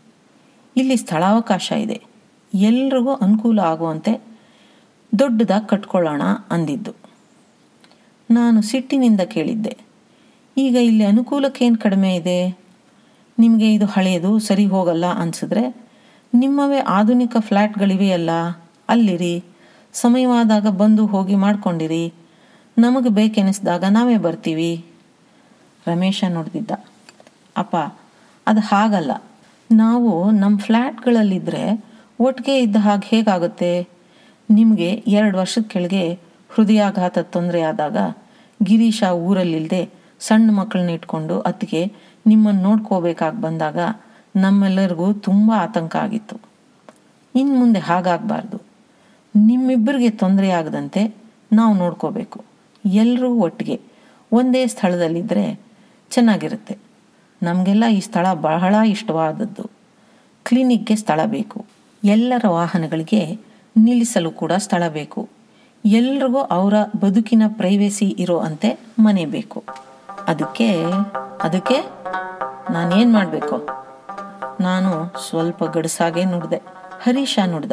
ಇಲ್ಲಿ 0.76 0.96
ಸ್ಥಳಾವಕಾಶ 0.96 1.72
ಇದೆ. 1.72 2.13
ಎಲ್ರಿಗೂ 2.68 3.12
ಅನುಕೂಲ 3.14 3.58
ಆಗುವಂತೆ 3.58 4.12
ದೊಡ್ಡದಾಗಿ 5.12 5.66
ಕಟ್ಕೊಳ್ಳೋಣ 5.68 6.22
ಅಂದಿದ್ದು. 6.50 6.92
ನಾನು 8.30 8.58
ಸಿಟ್ಟಿನಿಂದ 8.62 9.22
ಕೇಳಿದ್ದೆ, 9.34 9.74
ಈಗ 10.56 10.76
ಇಲ್ಲಿ 10.88 11.04
ಅನುಕೂಲಕ್ಕೇನು 11.04 11.78
ಕಡಿಮೆ 11.78 12.10
ಇದೆ? 12.16 12.40
ನಿಮಗೆ 13.38 13.68
ಇದು 13.74 13.86
ಹಳೆಯದು 13.86 14.30
ಸರಿ 14.38 14.66
ಹೋಗಲ್ಲ 14.66 15.06
ಅನಿಸಿದ್ರೆ 15.12 15.64
ನಿಮ್ಮವೇ 16.32 16.78
ಆಧುನಿಕ 16.78 17.36
ಫ್ಲ್ಯಾಟ್ಗಳಿವೆಯಲ್ಲ 17.38 18.30
ಅಲ್ಲಿರಿ, 18.88 19.34
ಸಮಯವಾದಾಗ 19.94 20.66
ಬಂದು 20.66 21.02
ಹೋಗಿ 21.06 21.34
ಮಾಡ್ಕೊಂಡಿರಿ, 21.34 22.04
ನಮಗೆ 22.76 23.08
ಬೇಕೆನಿಸಿದಾಗ 23.08 23.84
ನಾವೇ 23.90 24.16
ಬರ್ತೀವಿ. 24.16 24.72
ರಮೇಶ 25.86 26.24
ನೋಡ್ತಿದ್ದ, 26.28 26.70
ಅಪ್ಪ, 27.56 27.76
ಅದು 28.46 28.60
ಹಾಗಲ್ಲ. 28.60 29.12
ನಾವು 29.70 30.30
ನಮ್ಮ 30.30 30.56
ಫ್ಲ್ಯಾಟ್ಗಳಲ್ಲಿದ್ದರೆ 30.58 31.64
ಒಟ್ಟಿಗೆ 32.20 32.62
ಇದ್ದ 32.62 32.76
ಹಾಗೆ 32.76 33.06
ಹೇಗಾಗುತ್ತೆ? 33.06 33.88
ನಿಮಗೆ 34.50 34.90
ಎರಡು 34.90 35.38
ವರ್ಷದ 35.38 35.62
ಕೆಳಗೆ 35.62 36.18
ಹೃದಯಾಘಾತ 36.48 37.18
ತೊಂದರೆ 37.18 37.62
ಆದಾಗ 37.62 37.96
ಗಿರೀಶ 38.62 39.04
ಊರಲ್ಲಿಲ್ಲದೆ 39.12 39.90
ಸಣ್ಣ 40.20 40.50
ಮಕ್ಕಳನ್ನ 40.50 40.90
ಇಟ್ಕೊಂಡು 40.90 41.40
ಅತ್ತಿಗೆ 41.40 41.92
ನಿಮ್ಮನ್ನು 42.26 42.62
ನೋಡ್ಕೋಬೇಕಾಗಿ 42.62 43.40
ಬಂದಾಗ 43.40 43.78
ನಮ್ಮೆಲ್ಲರಿಗೂ 44.36 45.12
ತುಂಬ 45.12 45.52
ಆತಂಕ 45.56 45.96
ಆಗಿತ್ತು. 45.96 46.40
ಇನ್ನು 47.34 47.54
ಮುಂದೆ 47.54 47.78
ಹಾಗಾಗಬಾರ್ದು. 47.78 48.60
ನಿಮ್ಮಿಬ್ಬರಿಗೆ 49.36 50.10
ತೊಂದರೆ 50.10 50.50
ಆಗದಂತೆ 50.50 51.14
ನಾವು 51.52 51.74
ನೋಡ್ಕೋಬೇಕು. 51.74 52.44
ಎಲ್ಲರೂ 52.84 53.34
ಒಟ್ಟಿಗೆ 53.34 53.80
ಒಂದೇ 54.32 54.66
ಸ್ಥಳದಲ್ಲಿದ್ದರೆ 54.66 55.60
ಚೆನ್ನಾಗಿರುತ್ತೆ. 56.10 56.78
ನಮಗೆಲ್ಲ 57.42 57.84
ಈ 57.86 58.00
ಸ್ಥಳ 58.00 58.32
ಬಹಳ 58.34 58.74
ಇಷ್ಟವಾದದ್ದು. 58.86 59.70
ಕ್ಲಿನಿಕ್ಗೆ 60.44 60.96
ಸ್ಥಳ 60.96 61.24
ಬೇಕು. 61.24 61.64
ಎಲ್ಲರ 62.04 62.44
ವಾಹನಗಳಿಗೆ 62.48 63.40
ನಿಲ್ಲಿಸಲು 63.76 64.30
ಕೂಡ 64.30 64.52
ಸ್ಥಳ 64.52 64.82
ಬೇಕು. 64.88 65.28
ಎಲ್ರಿಗೂ 65.84 66.38
ಅವರ 66.38 66.74
ಬದುಕಿನ 67.00 67.42
ಪ್ರೈವೇಸಿ 67.48 68.08
ಇರೋ 68.08 68.38
ಅಂತೆ 68.38 68.80
ಮನೆ 68.98 69.26
ಬೇಕು. 69.26 69.64
ಅದಕ್ಕೆ 70.28 70.82
ಅದಕ್ಕೆ 71.42 71.74
ನಾನೇನು 72.72 73.12
ಮಾಡಬೇಕು? 73.12 73.68
ನಾನು 74.62 75.14
ಸ್ವಲ್ಪ 75.28 75.64
ಗಡಸಾಗೆ 75.64 76.24
ನುಡ್ದೆ. 76.24 76.56
ಹರೀಶ 77.02 77.38
ನುಡ್ದ. 77.46 77.72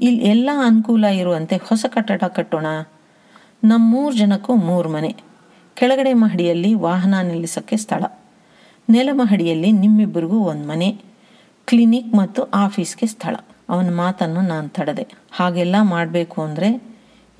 ಇಲ್ಲಿ 0.00 0.24
ಎಲ್ಲ 0.24 0.50
ಅನುಕೂಲ 0.66 1.04
ಇರುವಂತೆ 1.04 1.56
ಹೊಸ 1.56 1.86
ಕಟ್ಟಡ 1.88 2.22
ಕಟ್ಟೋಣ. 2.24 2.66
ನಮ್ಮ 3.64 3.90
ಮೂರು 3.90 4.16
ಜನಕ್ಕೂ 4.16 4.54
ಮೂರು 4.54 4.92
ಮನೆ. 4.92 5.16
ಕೆಳಗಡೆ 5.74 6.12
ಮಹಡಿಯಲ್ಲಿ 6.12 6.74
ವಾಹನ 6.74 7.14
ನಿಲ್ಲಿಸೋಕ್ಕೆ 7.22 7.76
ಸ್ಥಳ. 7.76 8.04
ನೆಲಮಹಡಿಯಲ್ಲಿ 8.88 9.72
ನಿಮ್ಮಿಬ್ಬರಿಗೂ 9.72 10.38
ಒಂದು 10.38 10.68
ಮನೆ. 10.68 11.07
ಕ್ಲಿನಿಕ್ 11.68 12.14
ಮತ್ತು 12.14 12.42
ಆಫೀಸ್ಗೆ 12.42 13.06
ಸ್ಥಳ. 13.06 13.36
ಅವನ 13.68 13.96
ಮಾತನ್ನು 13.96 14.40
ನಾನು 14.40 14.68
ತಡೆದೆ. 14.68 15.06
ಹಾಗೆಲ್ಲ 15.32 15.76
ಮಾಡಬೇಕು 15.80 16.42
ಅಂದರೆ 16.42 16.82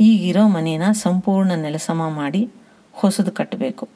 ಈಗಿರೋ 0.00 0.48
ಮನೇನ 0.48 0.82
ಸಂಪೂರ್ಣ 0.92 1.52
ನೆಲಸಮ 1.52 2.02
ಮಾಡಿ 2.08 2.50
ಹೊಸದು 2.92 3.32
ಕಟ್ಟಬೇಕು. 3.32 3.88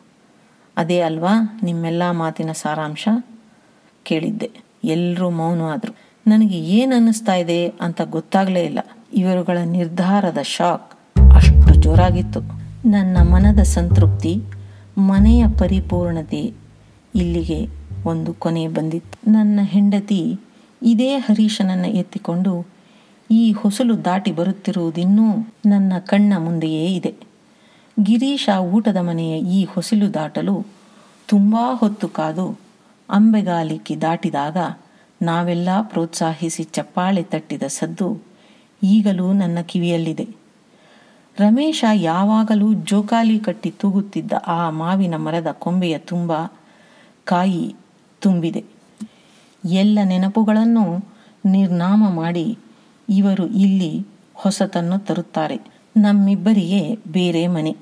ಅದೇ 0.77 1.01
ಅಲ್ವಾ 1.01 1.61
ನಿಮ್ಮೆಲ್ಲ 1.63 2.03
ಮಾತಿನ 2.11 2.53
ಸಾರಾಂಶ? 2.53 3.09
ಕೇಳಿದ್ದೆ. 4.03 4.51
ಎಲ್ಲರೂ 4.85 5.31
ಮೌನವಾದರು 5.31 5.97
ನನಗೆ 6.27 6.59
ಏನು 6.59 6.97
ಅನ್ನಿಸ್ತಾ 6.97 7.35
ಇದೆ 7.35 7.69
ಅಂತ 7.69 8.01
ಗೊತ್ತಾಗಲೇ 8.03 8.65
ಇಲ್ಲ. 8.65 8.79
ಇವರುಗಳ 9.15 9.59
ನಿರ್ಧಾರದ 9.65 10.39
ಶಾಕ್ 10.43 10.91
ಅಷ್ಟು 11.35 11.75
ಜೋರಾಗಿತ್ತು. 11.75 12.41
ನನ್ನ 12.89 13.17
ಮನದ 13.23 13.63
ಸಂತೃಪ್ತಿ 13.63 14.43
ಮನೆಯ 14.99 15.45
ಪರಿಪೂರ್ಣತೆ 15.59 16.55
ಇಲ್ಲಿಗೆ 17.15 17.82
ಒಂದು 18.07 18.35
ಕೊನೆ 18.35 18.69
ಬಂದಿತ್ತು. 18.69 19.31
ನನ್ನ 19.33 19.61
ಹೆಂಡತಿ 19.63 20.39
ಇದೇ 20.83 21.17
ಹರೀಶನನ್ನು 21.17 21.89
ಎತ್ತಿಕೊಂಡು 21.89 22.67
ಈ 23.31 23.53
ಹೊಸಲು 23.53 24.05
ದಾಟಿ 24.05 24.33
ಬರುತ್ತಿರುವುದಿನ್ನೂ 24.33 25.27
ನನ್ನ 25.67 25.93
ಕಣ್ಣ 25.99 26.33
ಮುಂದೆಯೇ 26.39 26.95
ಇದೆ. 26.95 27.15
ಗಿರೀಶ 28.03 28.49
ಊಟದ 28.61 28.97
ಮನೆಯ 28.97 29.39
ಈ 29.39 29.65
ಹೊಸಲು 29.65 30.15
ದಾಟಲು 30.15 30.67
ತುಂಬ 31.29 31.57
ಹೊತ್ತು 31.73 32.09
ಕಾದು 32.09 32.59
ಅಂಬೆಗಾಲಿಕ್ಕಿ 33.11 34.01
ದಾಟಿದಾಗ 34.01 34.57
ನಾವೆಲ್ಲ 35.23 35.69
ಪ್ರೋತ್ಸಾಹಿಸಿ 35.83 36.65
ಚಪ್ಪಾಳೆ 36.65 37.23
ತಟ್ಟಿದ 37.23 37.63
ಸದ್ದು 37.63 38.23
ಈಗಲೂ 38.83 39.33
ನನ್ನ 39.33 39.59
ಕಿವಿಯಲ್ಲಿದೆ. 39.61 40.27
ರಮೇಶ 41.39 41.85
ಯಾವಾಗಲೂ 41.95 42.73
ಜೋಕಾಲಿ 42.73 43.39
ಕಟ್ಟಿ 43.39 43.71
ತೂಗುತ್ತಿದ್ದ 43.71 44.33
ಆ 44.47 44.71
ಮಾವಿನ 44.71 45.17
ಮರದ 45.17 45.47
ಕೊಂಬೆಯ 45.53 45.99
ತುಂಬ 45.99 46.33
ಕಾಯಿ 47.25 47.75
ತುಂಬಿದೆ. 48.23 48.65
ಎಲ್ಲ 49.65 49.99
ನೆನಪುಗಳನ್ನು 50.05 50.85
ನಿರ್ನಾಮ 51.47 52.03
ಮಾಡಿ 52.09 52.59
ಇವರು 53.09 53.47
ಇಲ್ಲಿ 53.47 54.07
ಹೊಸತನ್ನು 54.35 54.99
ತರುತ್ತಾರೆ. 54.99 55.61
ನಮ್ಮಿಬ್ಬರಿಗೆ 55.97 56.83
ಬೇರೆ 57.13 57.47
ಮನೆ, 57.47 57.77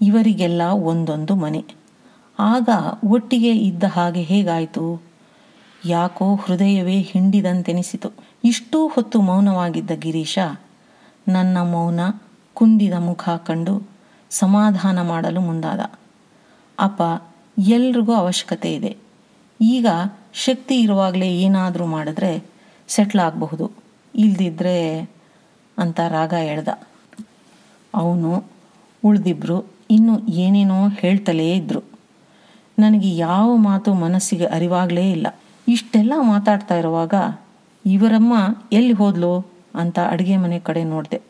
ಇವರಿಗೆಲ್ಲ 0.00 0.62
ಒಂದೊಂದು 0.62 1.34
ಮನೆ. 1.34 1.64
ಆಗ 2.38 2.68
ಒಟ್ಟಿಗೆ 3.04 3.52
ಇದ್ದ 3.52 3.84
ಹಾಗೆ 3.84 4.22
ಹೇಗಾಯಿತು? 4.22 5.02
ಯಾಕೋ 5.84 6.34
ಹೃದಯವೇ 6.34 7.00
ಹಿಂಡಿದಂತೆನಿಸಿತು. 7.00 8.10
ಇಷ್ಟೂ 8.44 8.88
ಹೊತ್ತು 8.88 9.20
ಮೌನವಾಗಿದ್ದ 9.20 9.90
ಗಿರೀಶ 9.90 10.38
ನನ್ನ 11.28 11.58
ಮೌನ 11.62 12.00
ಕುಂದಿದ 12.54 12.92
ಮುಖ 12.98 13.28
ಕಂಡು 13.28 13.74
ಸಮಾಧಾನ 14.30 15.02
ಮಾಡಲು 15.02 15.40
ಮುಂದಾದ. 15.40 15.80
ಅಪ್ಪ, 16.78 17.02
ಎಲ್ರಿಗೂ 17.58 18.12
ಅವಶ್ಯಕತೆ 18.12 18.74
ಇದೆ. 18.74 18.96
ಈಗ 19.60 19.86
ಶಕ್ತಿ 20.34 20.80
ಇರುವಾಗಲೇ 20.80 21.36
ಏನಾದರೂ 21.36 21.86
ಮಾಡಿದ್ರೆ 21.86 22.44
ಸೆಟ್ಲ್ 22.88 23.20
ಆಗಬಹುದು. 23.20 23.70
ಇಲ್ದಿದ್ರೆ 24.14 25.00
ಅಂತ 25.78 26.00
ರಾಗ 26.08 26.34
ಹೇಳ್ದ. 26.34 26.68
ಅವನು 27.94 28.44
ಉಳಿದಿಬ್ರು, 29.04 29.66
ಇನ್ನೂ 29.90 30.18
ಏನೇನೋ 30.18 30.88
ಹೇಳ್ತಲೇ 30.88 31.52
ಇದ್ರು. 31.52 31.82
ನನಗೆ 32.78 33.16
ಯಾವ 33.16 33.56
ಮಾತು 33.56 33.94
ಮನಸ್ಸಿಗೆ 33.94 34.46
ಅರಿವಾಗಲೇ 34.46 35.10
ಇಲ್ಲ. 35.10 35.26
ಇಷ್ಟೆಲ್ಲ 35.68 36.12
ಮಾತಾಡ್ತಾ 36.20 36.76
ಇರುವಾಗ, 36.76 37.14
ಇವರಮ್ಮ 37.86 38.34
ಎಲ್ಲಿ 38.72 38.92
ಹೋದ್ಲು? 38.92 39.50
ಅಂತ 39.74 39.98
ಅಡುಗೆ 39.98 40.36
ಮನೆ 40.36 40.58
ಕಡೆ 40.58 40.84
ನೋಡಿದೆ. 40.84 41.20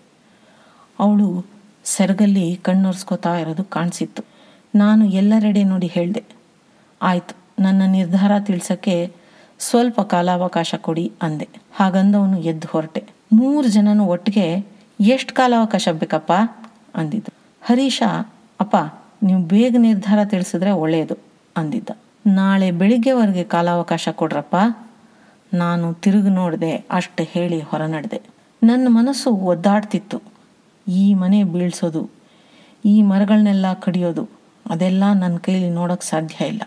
ಅವಳು 0.99 1.46
ಸೆರಗಲ್ಲಿ 1.84 2.56
ಕಣ್ಣೊರೆಸ್ಕೋತಾ 2.56 3.38
ಇರೋದು 3.38 3.64
ಕಾಣಿಸಿತ್ತು. 3.64 4.22
ನಾನು 4.75 5.04
ಎಲ್ಲರೆಡೆ 5.10 5.64
ನೋಡಿ 5.64 5.87
ಹೇಳಿದೆ, 5.87 6.25
ಆಯಿತು 7.02 7.39
ನನ್ನ 7.61 7.83
ನಿರ್ಧಾರ 7.87 8.33
ತಿಳಿಸೋಕ್ಕೆ 8.38 9.12
ಸ್ವಲ್ಪ 9.59 10.00
ಕಾಲಾವಕಾಶ 10.00 10.75
ಕೊಡಿ 10.81 11.12
ಅಂದೆ. 11.23 11.49
ಹಾಗಂದವನು 11.76 12.40
ಎದ್ದು 12.40 12.69
ಹೊರಟೆ. 12.71 13.05
ಮೂರು 13.33 13.69
ಜನನು 13.69 14.07
ಒಟ್ಟಿಗೆ, 14.07 14.67
ಎಷ್ಟು 15.00 15.35
ಕಾಲಾವಕಾಶ 15.35 15.88
ಬೇಕಪ್ಪ? 15.93 16.33
ಅಂದಿದ್ದು. 16.95 17.35
ಹರೀಶ, 17.62 18.02
ಅಪ್ಪ, 18.61 18.76
ನೀವು 19.23 19.43
ಬೇಗ 19.43 19.76
ನಿರ್ಧಾರ 19.79 20.25
ತಿಳಿಸಿದ್ರೆ 20.25 20.71
ಒಳ್ಳೆಯದು 20.71 21.17
ಅಂದಿದ್ದ. 21.57 21.90
ನಾಳೆ 22.26 22.71
ಬೆಳಿಗ್ಗೆವರೆಗೆ 22.71 23.45
ಕಾಲಾವಕಾಶ 23.45 24.09
ಕೊಡ್ರಪ್ಪ? 24.09 24.57
ನಾನು 25.55 25.95
ತಿರುಗಿ 25.95 26.29
ನೋಡಿದೆ, 26.29 26.85
ಅಷ್ಟು 26.90 27.23
ಹೇಳಿ 27.23 27.61
ಹೊರ 27.61 27.83
ನಡೆದೆ 27.83 28.21
ನನ್ನ 28.62 28.87
ಮನಸ್ಸು 28.90 29.31
ಒದ್ದಾಡ್ತಿತ್ತು. 29.31 30.23
ಈ 30.88 31.14
ಮನೆ 31.14 31.45
ಬೀಳ್ಸೋದು, 31.45 32.11
ಈ 32.85 33.02
ಮರಗಳನ್ನೆಲ್ಲ 33.02 33.67
ಕಡಿಯೋದು, 33.73 34.29
ಅದೆಲ್ಲ 34.71 35.05
ನನ್ನ 35.14 35.37
ಕೈಲಿ 35.37 35.71
ನೋಡೋಕ್ಕೆ 35.71 36.09
ಸಾಧ್ಯ 36.09 36.45
ಇಲ್ಲ. 36.45 36.62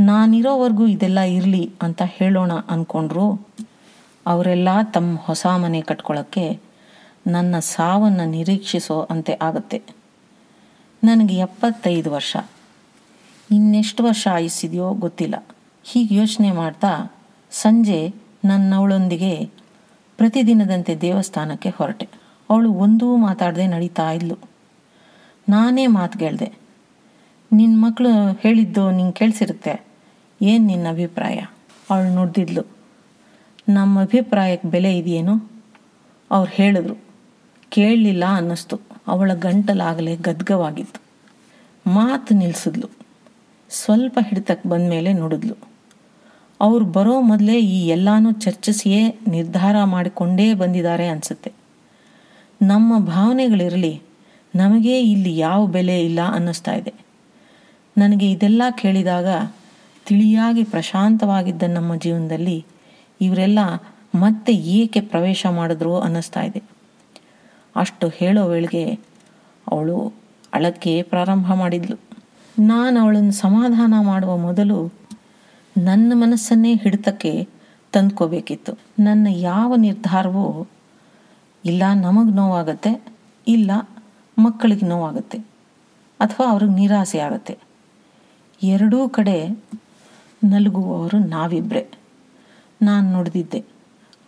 ನಾನಿರೋವರೆಗೂ 0.00 0.86
ಇದೆಲ್ಲ 0.86 1.20
ಇರಲಿ 1.20 1.70
ಅಂತ 1.82 2.02
ಹೇಳೋಣ 2.04 2.52
ಅಂದ್ಕೊಂಡ್ರು 2.54 3.48
ಅವರೆಲ್ಲ 4.26 4.68
ತಮ್ಮ 4.82 5.18
ಹೊಸ 5.18 5.46
ಮನೆ 5.56 5.80
ಕಟ್ಕೊಳ್ಳೋಕ್ಕೆ 5.80 6.60
ನನ್ನ 7.26 7.58
ಸಾವನ್ನು 7.58 8.30
ನಿರೀಕ್ಷಿಸೋ 8.30 9.00
ಅಂತೆ 9.00 9.32
ಆಗುತ್ತೆ. 9.42 9.82
ನನಗೆ 11.04 11.36
ಎಪ್ಪತ್ತೈದು 11.36 12.10
ವರ್ಷ. 12.10 12.36
ಇನ್ನೆಷ್ಟು 13.50 14.04
ವರ್ಷ 14.04 14.28
ಆಯಿಸಿದೆಯೋ 14.32 14.94
ಗೊತ್ತಿಲ್ಲ. 14.94 15.46
ಹೀಗೆ 15.84 16.14
ಯೋಚನೆ 16.14 16.52
ಮಾಡ್ತಾ 16.52 17.16
ಸಂಜೆ 17.50 18.14
ನನ್ನವಳೊಂದಿಗೆ 18.44 19.44
ಪ್ರತಿದಿನದಂತೆ 20.16 21.00
ದೇವಸ್ಥಾನಕ್ಕೆ 21.00 21.68
ಹೊರಟೆ. 21.68 22.08
ಅವಳು 22.50 22.72
ಒಂದೂ 22.72 23.16
ಮಾತಾಡದೆ 23.16 23.66
ನಡೀತಾ 23.66 24.12
ಇದ್ಲು. 24.12 24.38
ನಾನೇ 25.48 25.86
ಮಾತು 25.86 26.18
ಕೇಳಿದೆ 26.18 26.52
ನಿನ್ನ 27.52 27.84
ಮಕ್ಕಳು 27.84 28.32
ಹೇಳಿದ್ದು 28.40 28.90
ನಿಂಗೆ 28.90 29.12
ಕೇಳಿಸಿರುತ್ತೆ. 29.12 29.87
ಏನು 30.42 30.66
ನಿನ್ನ 30.66 30.88
ಅಭಿಪ್ರಾಯ? 30.88 31.40
ಅವಳು 31.90 32.14
ನೋಡ್ತಿದ್ಲು 32.14 32.62
ನಮ್ಮ 33.68 34.02
ಅಭಿಪ್ರಾಯಕ್ಕೆ 34.02 34.68
ಬೆಲೆ 34.68 34.98
ಇದೆಯೇನು 34.98 35.52
ಅವ್ರು 36.30 36.52
ಹೇಳಿದ್ರು. 36.52 36.96
ಕೇಳಲಿಲ್ಲ 37.70 38.24
ಅನ್ನಿಸ್ತು. 38.36 38.80
ಅವಳ 39.06 39.34
ಗಂಟಲಾಗಲೇ 39.34 40.16
ಗದ್ಗವಾಗಿತ್ತು. 40.16 41.02
ಮಾತು 41.90 42.34
ನಿಲ್ಲಿಸಿದ್ಲು 42.34 42.88
ಸ್ವಲ್ಪ 43.70 44.18
ಹಿಡಿತಕ್ಕೆ 44.28 44.68
ಬಂದ 44.68 44.88
ಮೇಲೆ 44.88 45.12
ನುಡಿದ್ಲು. 45.12 45.54
ಅವ್ರು 46.60 46.84
ಬರೋ 46.84 47.20
ಮೊದಲೇ 47.20 47.60
ಈ 47.60 47.88
ಎಲ್ಲನೂ 47.88 48.32
ಚರ್ಚಿಸಿಯೇ 48.32 49.18
ನಿರ್ಧಾರ 49.28 49.84
ಮಾಡಿಕೊಂಡೇ 49.84 50.54
ಬಂದಿದ್ದಾರೆ 50.54 51.08
ಅನಿಸುತ್ತೆ. 51.08 51.52
ನಮ್ಮ 52.62 52.98
ಭಾವನೆಗಳಿರಲಿ, 52.98 54.02
ನಮಗೆ 54.56 55.00
ಇಲ್ಲಿ 55.00 55.38
ಯಾವ 55.38 55.66
ಬೆಲೆ 55.66 56.04
ಇಲ್ಲ 56.04 56.18
ಅನ್ನಿಸ್ತಾ 56.32 56.74
ಇದೆ. 56.74 56.94
ನನಗೆ 57.98 58.30
ಇದೆಲ್ಲ 58.30 58.62
ಕೇಳಿದಾಗ 58.78 59.26
ತಿಳಿಯಾಗಿ 60.08 60.62
ಪ್ರಶಾಂತವಾಗಿದ್ದ 60.64 61.64
ನಮ್ಮ 61.76 61.92
ಜೀವನದಲ್ಲಿ 62.04 62.58
ಇವರೆಲ್ಲ 63.20 63.60
ಮತ್ತೆ 64.14 64.52
ಏಕೆ 64.78 65.00
ಪ್ರವೇಶ 65.12 65.46
ಮಾಡಿದ್ರು 65.58 65.92
ಅನ್ನಿಸ್ತಾ 65.98 66.42
ಇದೆ. 66.48 66.60
ಅಷ್ಟು 67.76 68.06
ಹೇಳೋ 68.08 68.42
ವೇಳೆಗೆ 68.46 68.84
ಅವಳು 69.66 69.96
ಅಳಕ್ಕೆ 70.52 70.94
ಪ್ರಾರಂಭ 71.02 71.46
ಮಾಡಿದ್ಲು. 71.54 71.96
ನಾನು 72.56 72.96
ಅವಳನ್ನು 73.00 73.34
ಸಮಾಧಾನ 73.44 73.94
ಮಾಡುವ 74.10 74.32
ಮೊದಲು 74.46 74.78
ನನ್ನ 75.76 76.12
ಮನಸ್ಸನ್ನೇ 76.14 76.72
ಹಿಡಿತಕ್ಕೆ 76.74 77.32
ತಂದ್ಕೋಬೇಕಿತ್ತು. 77.92 78.72
ನನ್ನ 78.98 79.26
ಯಾವ 79.50 79.70
ನಿರ್ಧಾರವೂ 79.86 80.46
ಇಲ್ಲ, 81.64 81.82
ನಮಗೆ 82.06 82.32
ನೋವಾಗತ್ತೆ, 82.32 82.92
ಇಲ್ಲ, 83.46 83.70
ಮಕ್ಕಳಿಗೆ 84.36 84.86
ನೋವಾಗುತ್ತೆ, 84.86 85.38
ಅಥವಾ 86.20 86.46
ಅವ್ರಿಗೆ 86.52 86.74
ನಿರಾಸೆ 86.80 87.18
ಆಗುತ್ತೆ. 87.18 87.54
ಎರಡೂ 88.62 88.98
ಕಡೆ 89.08 89.36
ನಲುಗುವವರು 90.44 91.18
ನಾವಿಬ್ಬರೇ 91.18 91.86
ನಾನು 92.82 93.12
ನುಡಿದಿದ್ದೆ. 93.12 93.64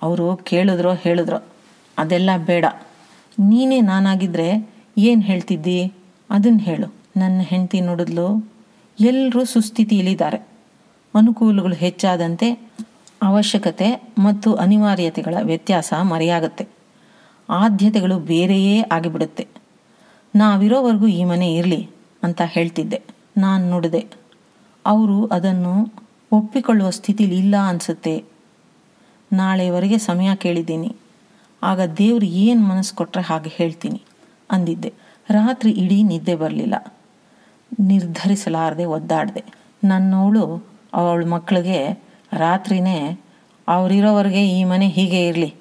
ಅವರು 0.03 0.37
ಕೇಳಿದ್ರೋ 0.37 0.95
ಹೇಳಿದ್ರೋ, 0.95 1.37
ಅದೆಲ್ಲ 1.99 2.31
ಬೇಡ. 2.47 2.65
ನೀನೇ 3.39 3.81
ನಾನಾಗಿದ್ದರೆ 3.81 4.71
ಏನು 4.99 5.23
ಹೇಳ್ತಿದ್ದಿ? 5.23 5.93
ಅದನ್ನು 6.31 6.59
ಹೇಳು. 6.59 6.95
ನನ್ನ 7.17 7.41
ಹೆಂಡತಿ 7.41 7.81
ನುಡಿದ್ಲು 7.81 8.53
ಎಲ್ಲರೂ 9.01 9.45
ಸುಸ್ಥಿತಿಯಲ್ಲಿದ್ದಾರೆ. 9.45 10.37
ಅನುಕೂಲಗಳು 11.15 11.75
ಹೆಚ್ಚಾದಂತೆ 11.75 12.71
ಅವಶ್ಯಕತೆ 13.23 14.13
ಮತ್ತು 14.19 14.55
ಅನಿವಾರ್ಯತೆಗಳ 14.55 15.35
ವ್ಯತ್ಯಾಸ 15.43 15.95
ಮರೆಯಾಗುತ್ತೆ. 16.03 16.69
ಆದ್ಯತೆಗಳು 17.51 18.19
ಬೇರೆಯೇ 18.19 18.81
ಆಗಿಬಿಡುತ್ತೆ. 18.81 19.47
ನಾವಿರೋವರೆಗೂ 20.37 21.07
ಈ 21.07 21.25
ಮನೆ 21.25 21.55
ಇರಲಿ 21.55 21.91
ಅಂತ 22.23 22.43
ಹೇಳ್ತಿದ್ದೆ. 22.45 23.03
ನಾನು 23.37 23.71
ನುಡಿದೆ. 23.71 24.20
ಅವರು 24.91 25.27
ಅದನ್ನು 25.27 25.93
ಒಪ್ಪಿಕೊಳ್ಳುವ 26.33 26.91
ಸ್ಥಿತಿಲಿ 26.91 27.39
ಇಲ್ಲ 27.39 27.55
ಅನಿಸುತ್ತೆ. 27.69 28.25
ನಾಳೆವರೆಗೆ 29.33 29.99
ಸಮಯ 29.99 30.31
ಕೇಳಿದ್ದೀನಿ. 30.35 30.97
ಆಗ 31.63 31.81
ದೇವ್ರು 31.81 32.27
ಏನು 32.27 32.61
ಮನಸ್ಸು 32.61 32.97
ಕೊಟ್ಟರೆ 32.97 33.23
ಹಾಗೆ 33.23 33.51
ಹೇಳ್ತೀನಿ 33.51 34.03
ಅಂದಿದ್ದೆ. 34.51 34.93
ರಾತ್ರಿ 35.31 35.71
ಇಡೀ 35.71 36.03
ನಿದ್ದೆ 36.03 36.35
ಬರಲಿಲ್ಲ. 36.35 36.99
ನಿರ್ಧರಿಸಲಾರದೆ 37.81 38.85
ಒದ್ದಾಡಿದೆ. 38.85 39.45
ನನ್ನವಳು 39.85 40.67
ಅವಳ 40.93 41.25
ಮಕ್ಕಳಿಗೆ 41.25 42.03
ರಾತ್ರಿನೇ, 42.33 43.21
ಅವರಿರೋವರೆಗೆ 43.69 44.49
ಈ 44.49 44.65
ಮನೆ 44.65 44.89
ಹೀಗೆ 44.89 45.29
ಇರಲಿ. 45.29 45.55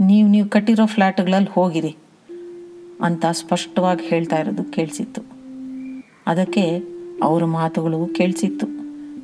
ನೀವು 0.00 0.28
ನೀವು 0.28 0.48
ಕಟ್ಟಿರೋ 0.48 0.86
ಫ್ಲ್ಯಾಟ್ಗಳಲ್ಲಿ 0.86 1.48
ಹೋಗಿರಿ 1.50 1.96
ಅಂತ 3.02 3.24
ಸ್ಪಷ್ಟವಾಗಿ 3.30 4.06
ಹೇಳ್ತಾ 4.06 4.36
ಇರೋದು 4.38 4.64
ಕೇಳಿಸಿತ್ತು. 4.64 5.22
ಅದಕ್ಕೆ 6.26 6.95
ಅವರ 7.22 7.44
ಮಾತುಗಳು 7.44 8.06
ಕೇಳಿಸಿತ್ತು. 8.06 8.66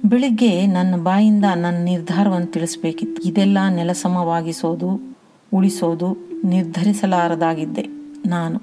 ಬೆಳಿಗ್ಗೆ 0.09 0.67
ನನ್ನ 0.67 0.95
ಬಾಯಿಂದ 0.97 1.45
ನನ್ನ 1.57 1.85
ನಿರ್ಧಾರವನ್ನು 1.85 2.47
ತಿಳಿಸ್ಬೇಕಿತ್ತು. 2.47 3.23
ಇದೆಲ್ಲ 3.23 3.59
ನೆಲಸಮವಾಗಿಸೋದು, 3.71 5.17
ಉಳಿಸೋದು 5.53 6.17
ನಿರ್ಧರಿಸಲಾರದಾಗಿದ್ದೆ 6.45 7.87
ನಾನು. 8.27 8.63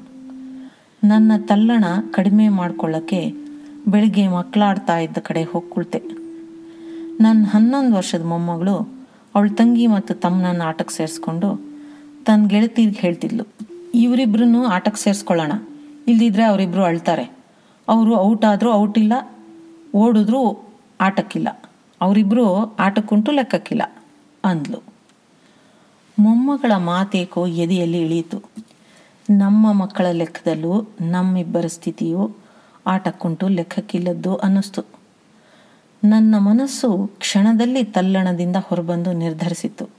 ನನ್ನ 1.03 1.31
ತಲ್ಲಣ 1.45 1.85
ಕಡಿಮೆ 2.11 2.49
ಮಾಡಿಕೊಳ್ಳೋಕ್ಕೆ 2.49 3.33
ಬೆಳಿಗ್ಗೆ 3.87 4.27
ಮಕ್ಕಳಾಡ್ತಾ 4.27 4.97
ಇದ್ದ 4.97 5.17
ಕಡೆ 5.17 5.43
ಹೋಗ್ಕೊಳ್ತೆ 5.43 6.03
ನನ್ನ 7.19 7.45
ಹನ್ನೊಂದು 7.49 7.95
ವರ್ಷದ 7.95 8.25
ಮೊಮ್ಮಗಳು 8.25 8.89
ಅವಳ 9.35 9.47
ತಂಗಿ 9.47 9.87
ಮತ್ತು 9.87 10.13
ತಮ್ಮನನ್ನು 10.13 10.63
ಆಟಕ್ಕೆ 10.63 10.95
ಸೇರಿಸ್ಕೊಂಡು 10.95 11.61
ತನ್ನ 12.25 12.47
ಗೆಳತಿಗೆ 12.47 12.89
ಹೇಳ್ತಿದ್ಲು 12.89 13.43
ಇವರಿಬ್ರು 13.93 14.65
ಆಟಕ್ಕೆ 14.65 15.03
ಸೇರಿಸ್ಕೊಳ್ಳೋಣ. 15.03 15.51
ಇಲ್ದಿದ್ರೆ 16.07 16.43
ಅವರಿಬ್ರು 16.43 16.83
ಅಳ್ತಾರೆ. 16.83 17.38
ಅವರು 17.89 18.19
ಔಟ್ 18.19 18.45
ಆದರೂ 18.45 18.71
ಔಟ್ 18.71 18.97
ಇಲ್ಲ, 18.97 19.13
ಓಡಿದ್ರು 19.95 20.69
ಆಟಕ್ಕಿಲ್ಲ. 21.01 21.69
ಅವರಿಬ್ಬರು 22.01 22.75
ಆಟಕ್ಕುಂಟು 22.75 23.31
ಲೆಕ್ಕಕ್ಕಿಲ್ಲ 23.31 23.83
ಅಂದ್ಲು. 24.45 24.83
ಮೊಮ್ಮಗಳ 26.19 26.71
ಮಾತೇಕೋ 26.77 27.47
ಎದೆಯಲ್ಲಿ 27.47 28.01
ಇಳಿಯಿತು. 28.01 28.43
ನಮ್ಮ 29.29 29.71
ಮಕ್ಕಳ 29.71 30.05
ಲೆಕ್ಕದಲ್ಲೂ 30.11 30.87
ನಮ್ಮಿಬ್ಬರ 31.01 31.65
ಸ್ಥಿತಿಯು 31.67 32.35
ಆಟಕ್ಕುಂಟು 32.87 33.47
ಲೆಕ್ಕಕ್ಕಿಲ್ಲದ್ದು 33.47 34.35
ಅನ್ನಿಸ್ತು. 34.35 34.81
ನನ್ನ 36.03 36.35
ಮನಸ್ಸು 36.37 37.11
ಕ್ಷಣದಲ್ಲಿ 37.19 37.83
ತಲ್ಲಣದಿಂದ 37.83 38.55
ಹೊರಬಂದು 38.67 39.13
ನಿರ್ಧರಿಸಿತು 39.13 39.89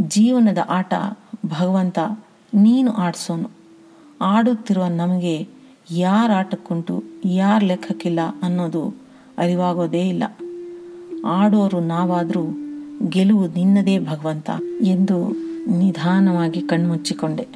ಜೀವನದ 0.00 0.58
ಆಟ 0.68 0.94
ಭಗವಂತ 1.46 1.98
ನೀನು 2.54 2.92
ಆಡಿಸೋನು. 2.92 3.50
ಆಡುತ್ತಿರುವ 4.20 4.86
ನಮಗೆ 4.86 5.55
ಯಾರ 5.90 6.30
ಆಟಕ್ಕುಂಟು, 6.34 7.04
ಯಾರು 7.24 7.66
ಲೆಕ್ಕಕ್ಕಿಲ್ಲ 7.66 8.20
ಅನ್ನೋದು 8.42 8.88
ಅರಿವಾಗೋದೇ 9.38 10.08
ಇಲ್ಲ. 10.08 10.22
ಆಡೋರು 11.24 11.80
ನಾವಾದರೂ 11.80 12.44
ಗೆಲುವು 13.08 13.46
ನಿನ್ನದೇ 13.46 13.98
ಭಗವಂತ 13.98 14.50
ಎಂದು 14.82 15.30
ನಿಧಾನವಾಗಿ 15.78 16.60
ಕಣ್ಮುಚ್ಚಿಕೊಂಡೆ. 16.60 17.48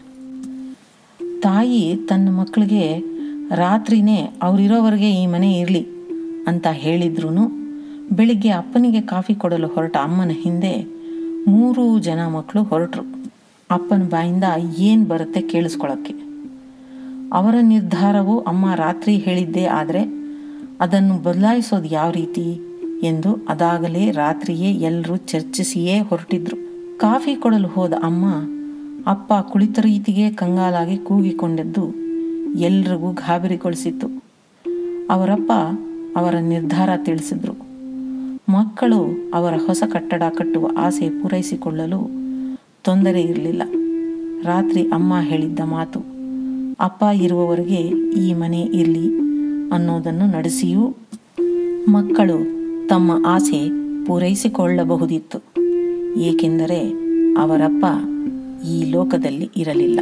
ತಾಯಿ 1.40 1.96
ತನ್ನ 2.08 2.28
ಮಕ್ಕಳಿಗೆ, 2.28 2.99
ರಾತ್ರಿನೇ 3.54 4.38
ಅವರಿರೋವರೆಗೆ 4.42 5.10
ಈ 5.10 5.26
ಮನೆ 5.26 5.58
ಇರಲಿ 5.58 5.87
ಅಂತ 6.46 6.66
ಹೇಳಿದ್ರೂ 6.70 7.28
ಬೆಳಿಗ್ಗೆ 8.12 8.50
ಅಪ್ಪನಿಗೆ 8.50 9.00
ಕಾಫಿ 9.00 9.34
ಕೊಡಲು 9.34 9.66
ಹೊರಟ 9.66 9.96
ಅಮ್ಮನ 10.02 10.30
ಹಿಂದೆ 10.30 10.84
ಮೂರು 11.49 11.99
ಜನ 11.99 12.26
ಮಕ್ಕಳು 12.26 12.62
ಹೊರಟರು. 12.62 13.30
ಅಪ್ಪನ 13.70 14.02
ಬಾಯಿಂದ 14.02 14.44
ಏನು 14.78 15.04
ಬರುತ್ತೆ 15.04 15.40
ಕೇಳಿಸ್ಕೊಳ್ಳೋಕ್ಕೆ 15.40 16.29
ಅವರ 17.32 17.54
ನಿರ್ಧಾರವು 17.62 18.40
ಅಮ್ಮ 18.40 18.75
ರಾತ್ರಿ 18.75 19.16
ಹೇಳಿದ್ದೇ 19.16 19.64
ಆದರೆ 19.64 20.20
ಅದನ್ನು 20.80 21.22
ಬದಲಾಯಿಸೋದು 21.22 21.84
ಯಾವ 21.84 22.10
ರೀತಿ 22.10 22.60
ಎಂದು 23.02 23.46
ಅದಾಗಲೇ 23.49 24.10
ರಾತ್ರಿಯೇ 24.10 24.72
ಎಲ್ಲರೂ 24.72 25.16
ಚರ್ಚಿಸಿಯೇ 25.16 25.99
ಹೊರಟಿದ್ರು. 25.99 26.56
ಕಾಫಿ 26.99 27.34
ಕೊಡಲು 27.34 27.68
ಹೋದ 27.68 27.92
ಅಮ್ಮ 27.92 28.25
ಅಪ್ಪ 29.06 29.32
ಕುಳಿತ 29.40 29.78
ರೀತಿಗೆ 29.78 30.30
ಕಂಗಾಲಾಗಿ 30.30 30.96
ಕೂಗಿಕೊಂಡಿದ್ದು 30.96 31.94
ಎಲ್ರಿಗೂ 32.58 33.12
ಗಾಬರಿಗೊಳಿಸಿತ್ತು. 33.12 34.25
ಅವರಪ್ಪ 35.10 35.52
ಅವರ 36.16 36.34
ನಿರ್ಧಾರ 36.34 36.90
ತಿಳಿಸಿದ್ರು. 36.96 37.52
ಮಕ್ಕಳು 38.52 39.30
ಅವರ 39.34 39.54
ಹೊಸ 39.66 39.82
ಕಟ್ಟಡ 39.92 40.22
ಕಟ್ಟುವ 40.37 40.68
ಆಸೆ 40.78 41.08
ಪೂರೈಸಿಕೊಳ್ಳಲು 41.08 42.10
ತೊಂದರೆ 42.82 43.22
ಇರಲಿಲ್ಲ. 43.22 43.62
ರಾತ್ರಿ 44.44 44.82
ಅಮ್ಮ 44.82 45.20
ಹೇಳಿದ್ದ 45.20 45.60
ಮಾತು 45.60 46.19
ಅಪ್ಪ 46.80 47.04
ಇರುವವರೆಗೆ 47.14 47.80
ಈ 48.20 48.32
ಮನೆ 48.32 48.60
ಇರಲಿ 48.60 49.06
ಅನ್ನೋದನ್ನು 49.72 50.26
ನಡೆಸಿಯೂ 50.26 50.96
ಮಕ್ಕಳು 51.88 52.38
ತಮ್ಮ 52.88 53.10
ಆಸೆ 53.26 53.60
ಪೂರೈಸಿಕೊಳ್ಳಬಹುದಿತ್ತು. 54.06 55.38
ಏಕೆಂದರೆ 56.20 56.80
ಅವರಪ್ಪ 57.38 57.84
ಈ 58.66 58.90
ಲೋಕದಲ್ಲಿ 58.90 59.50
ಇರಲಿಲ್ಲ. 59.56 60.00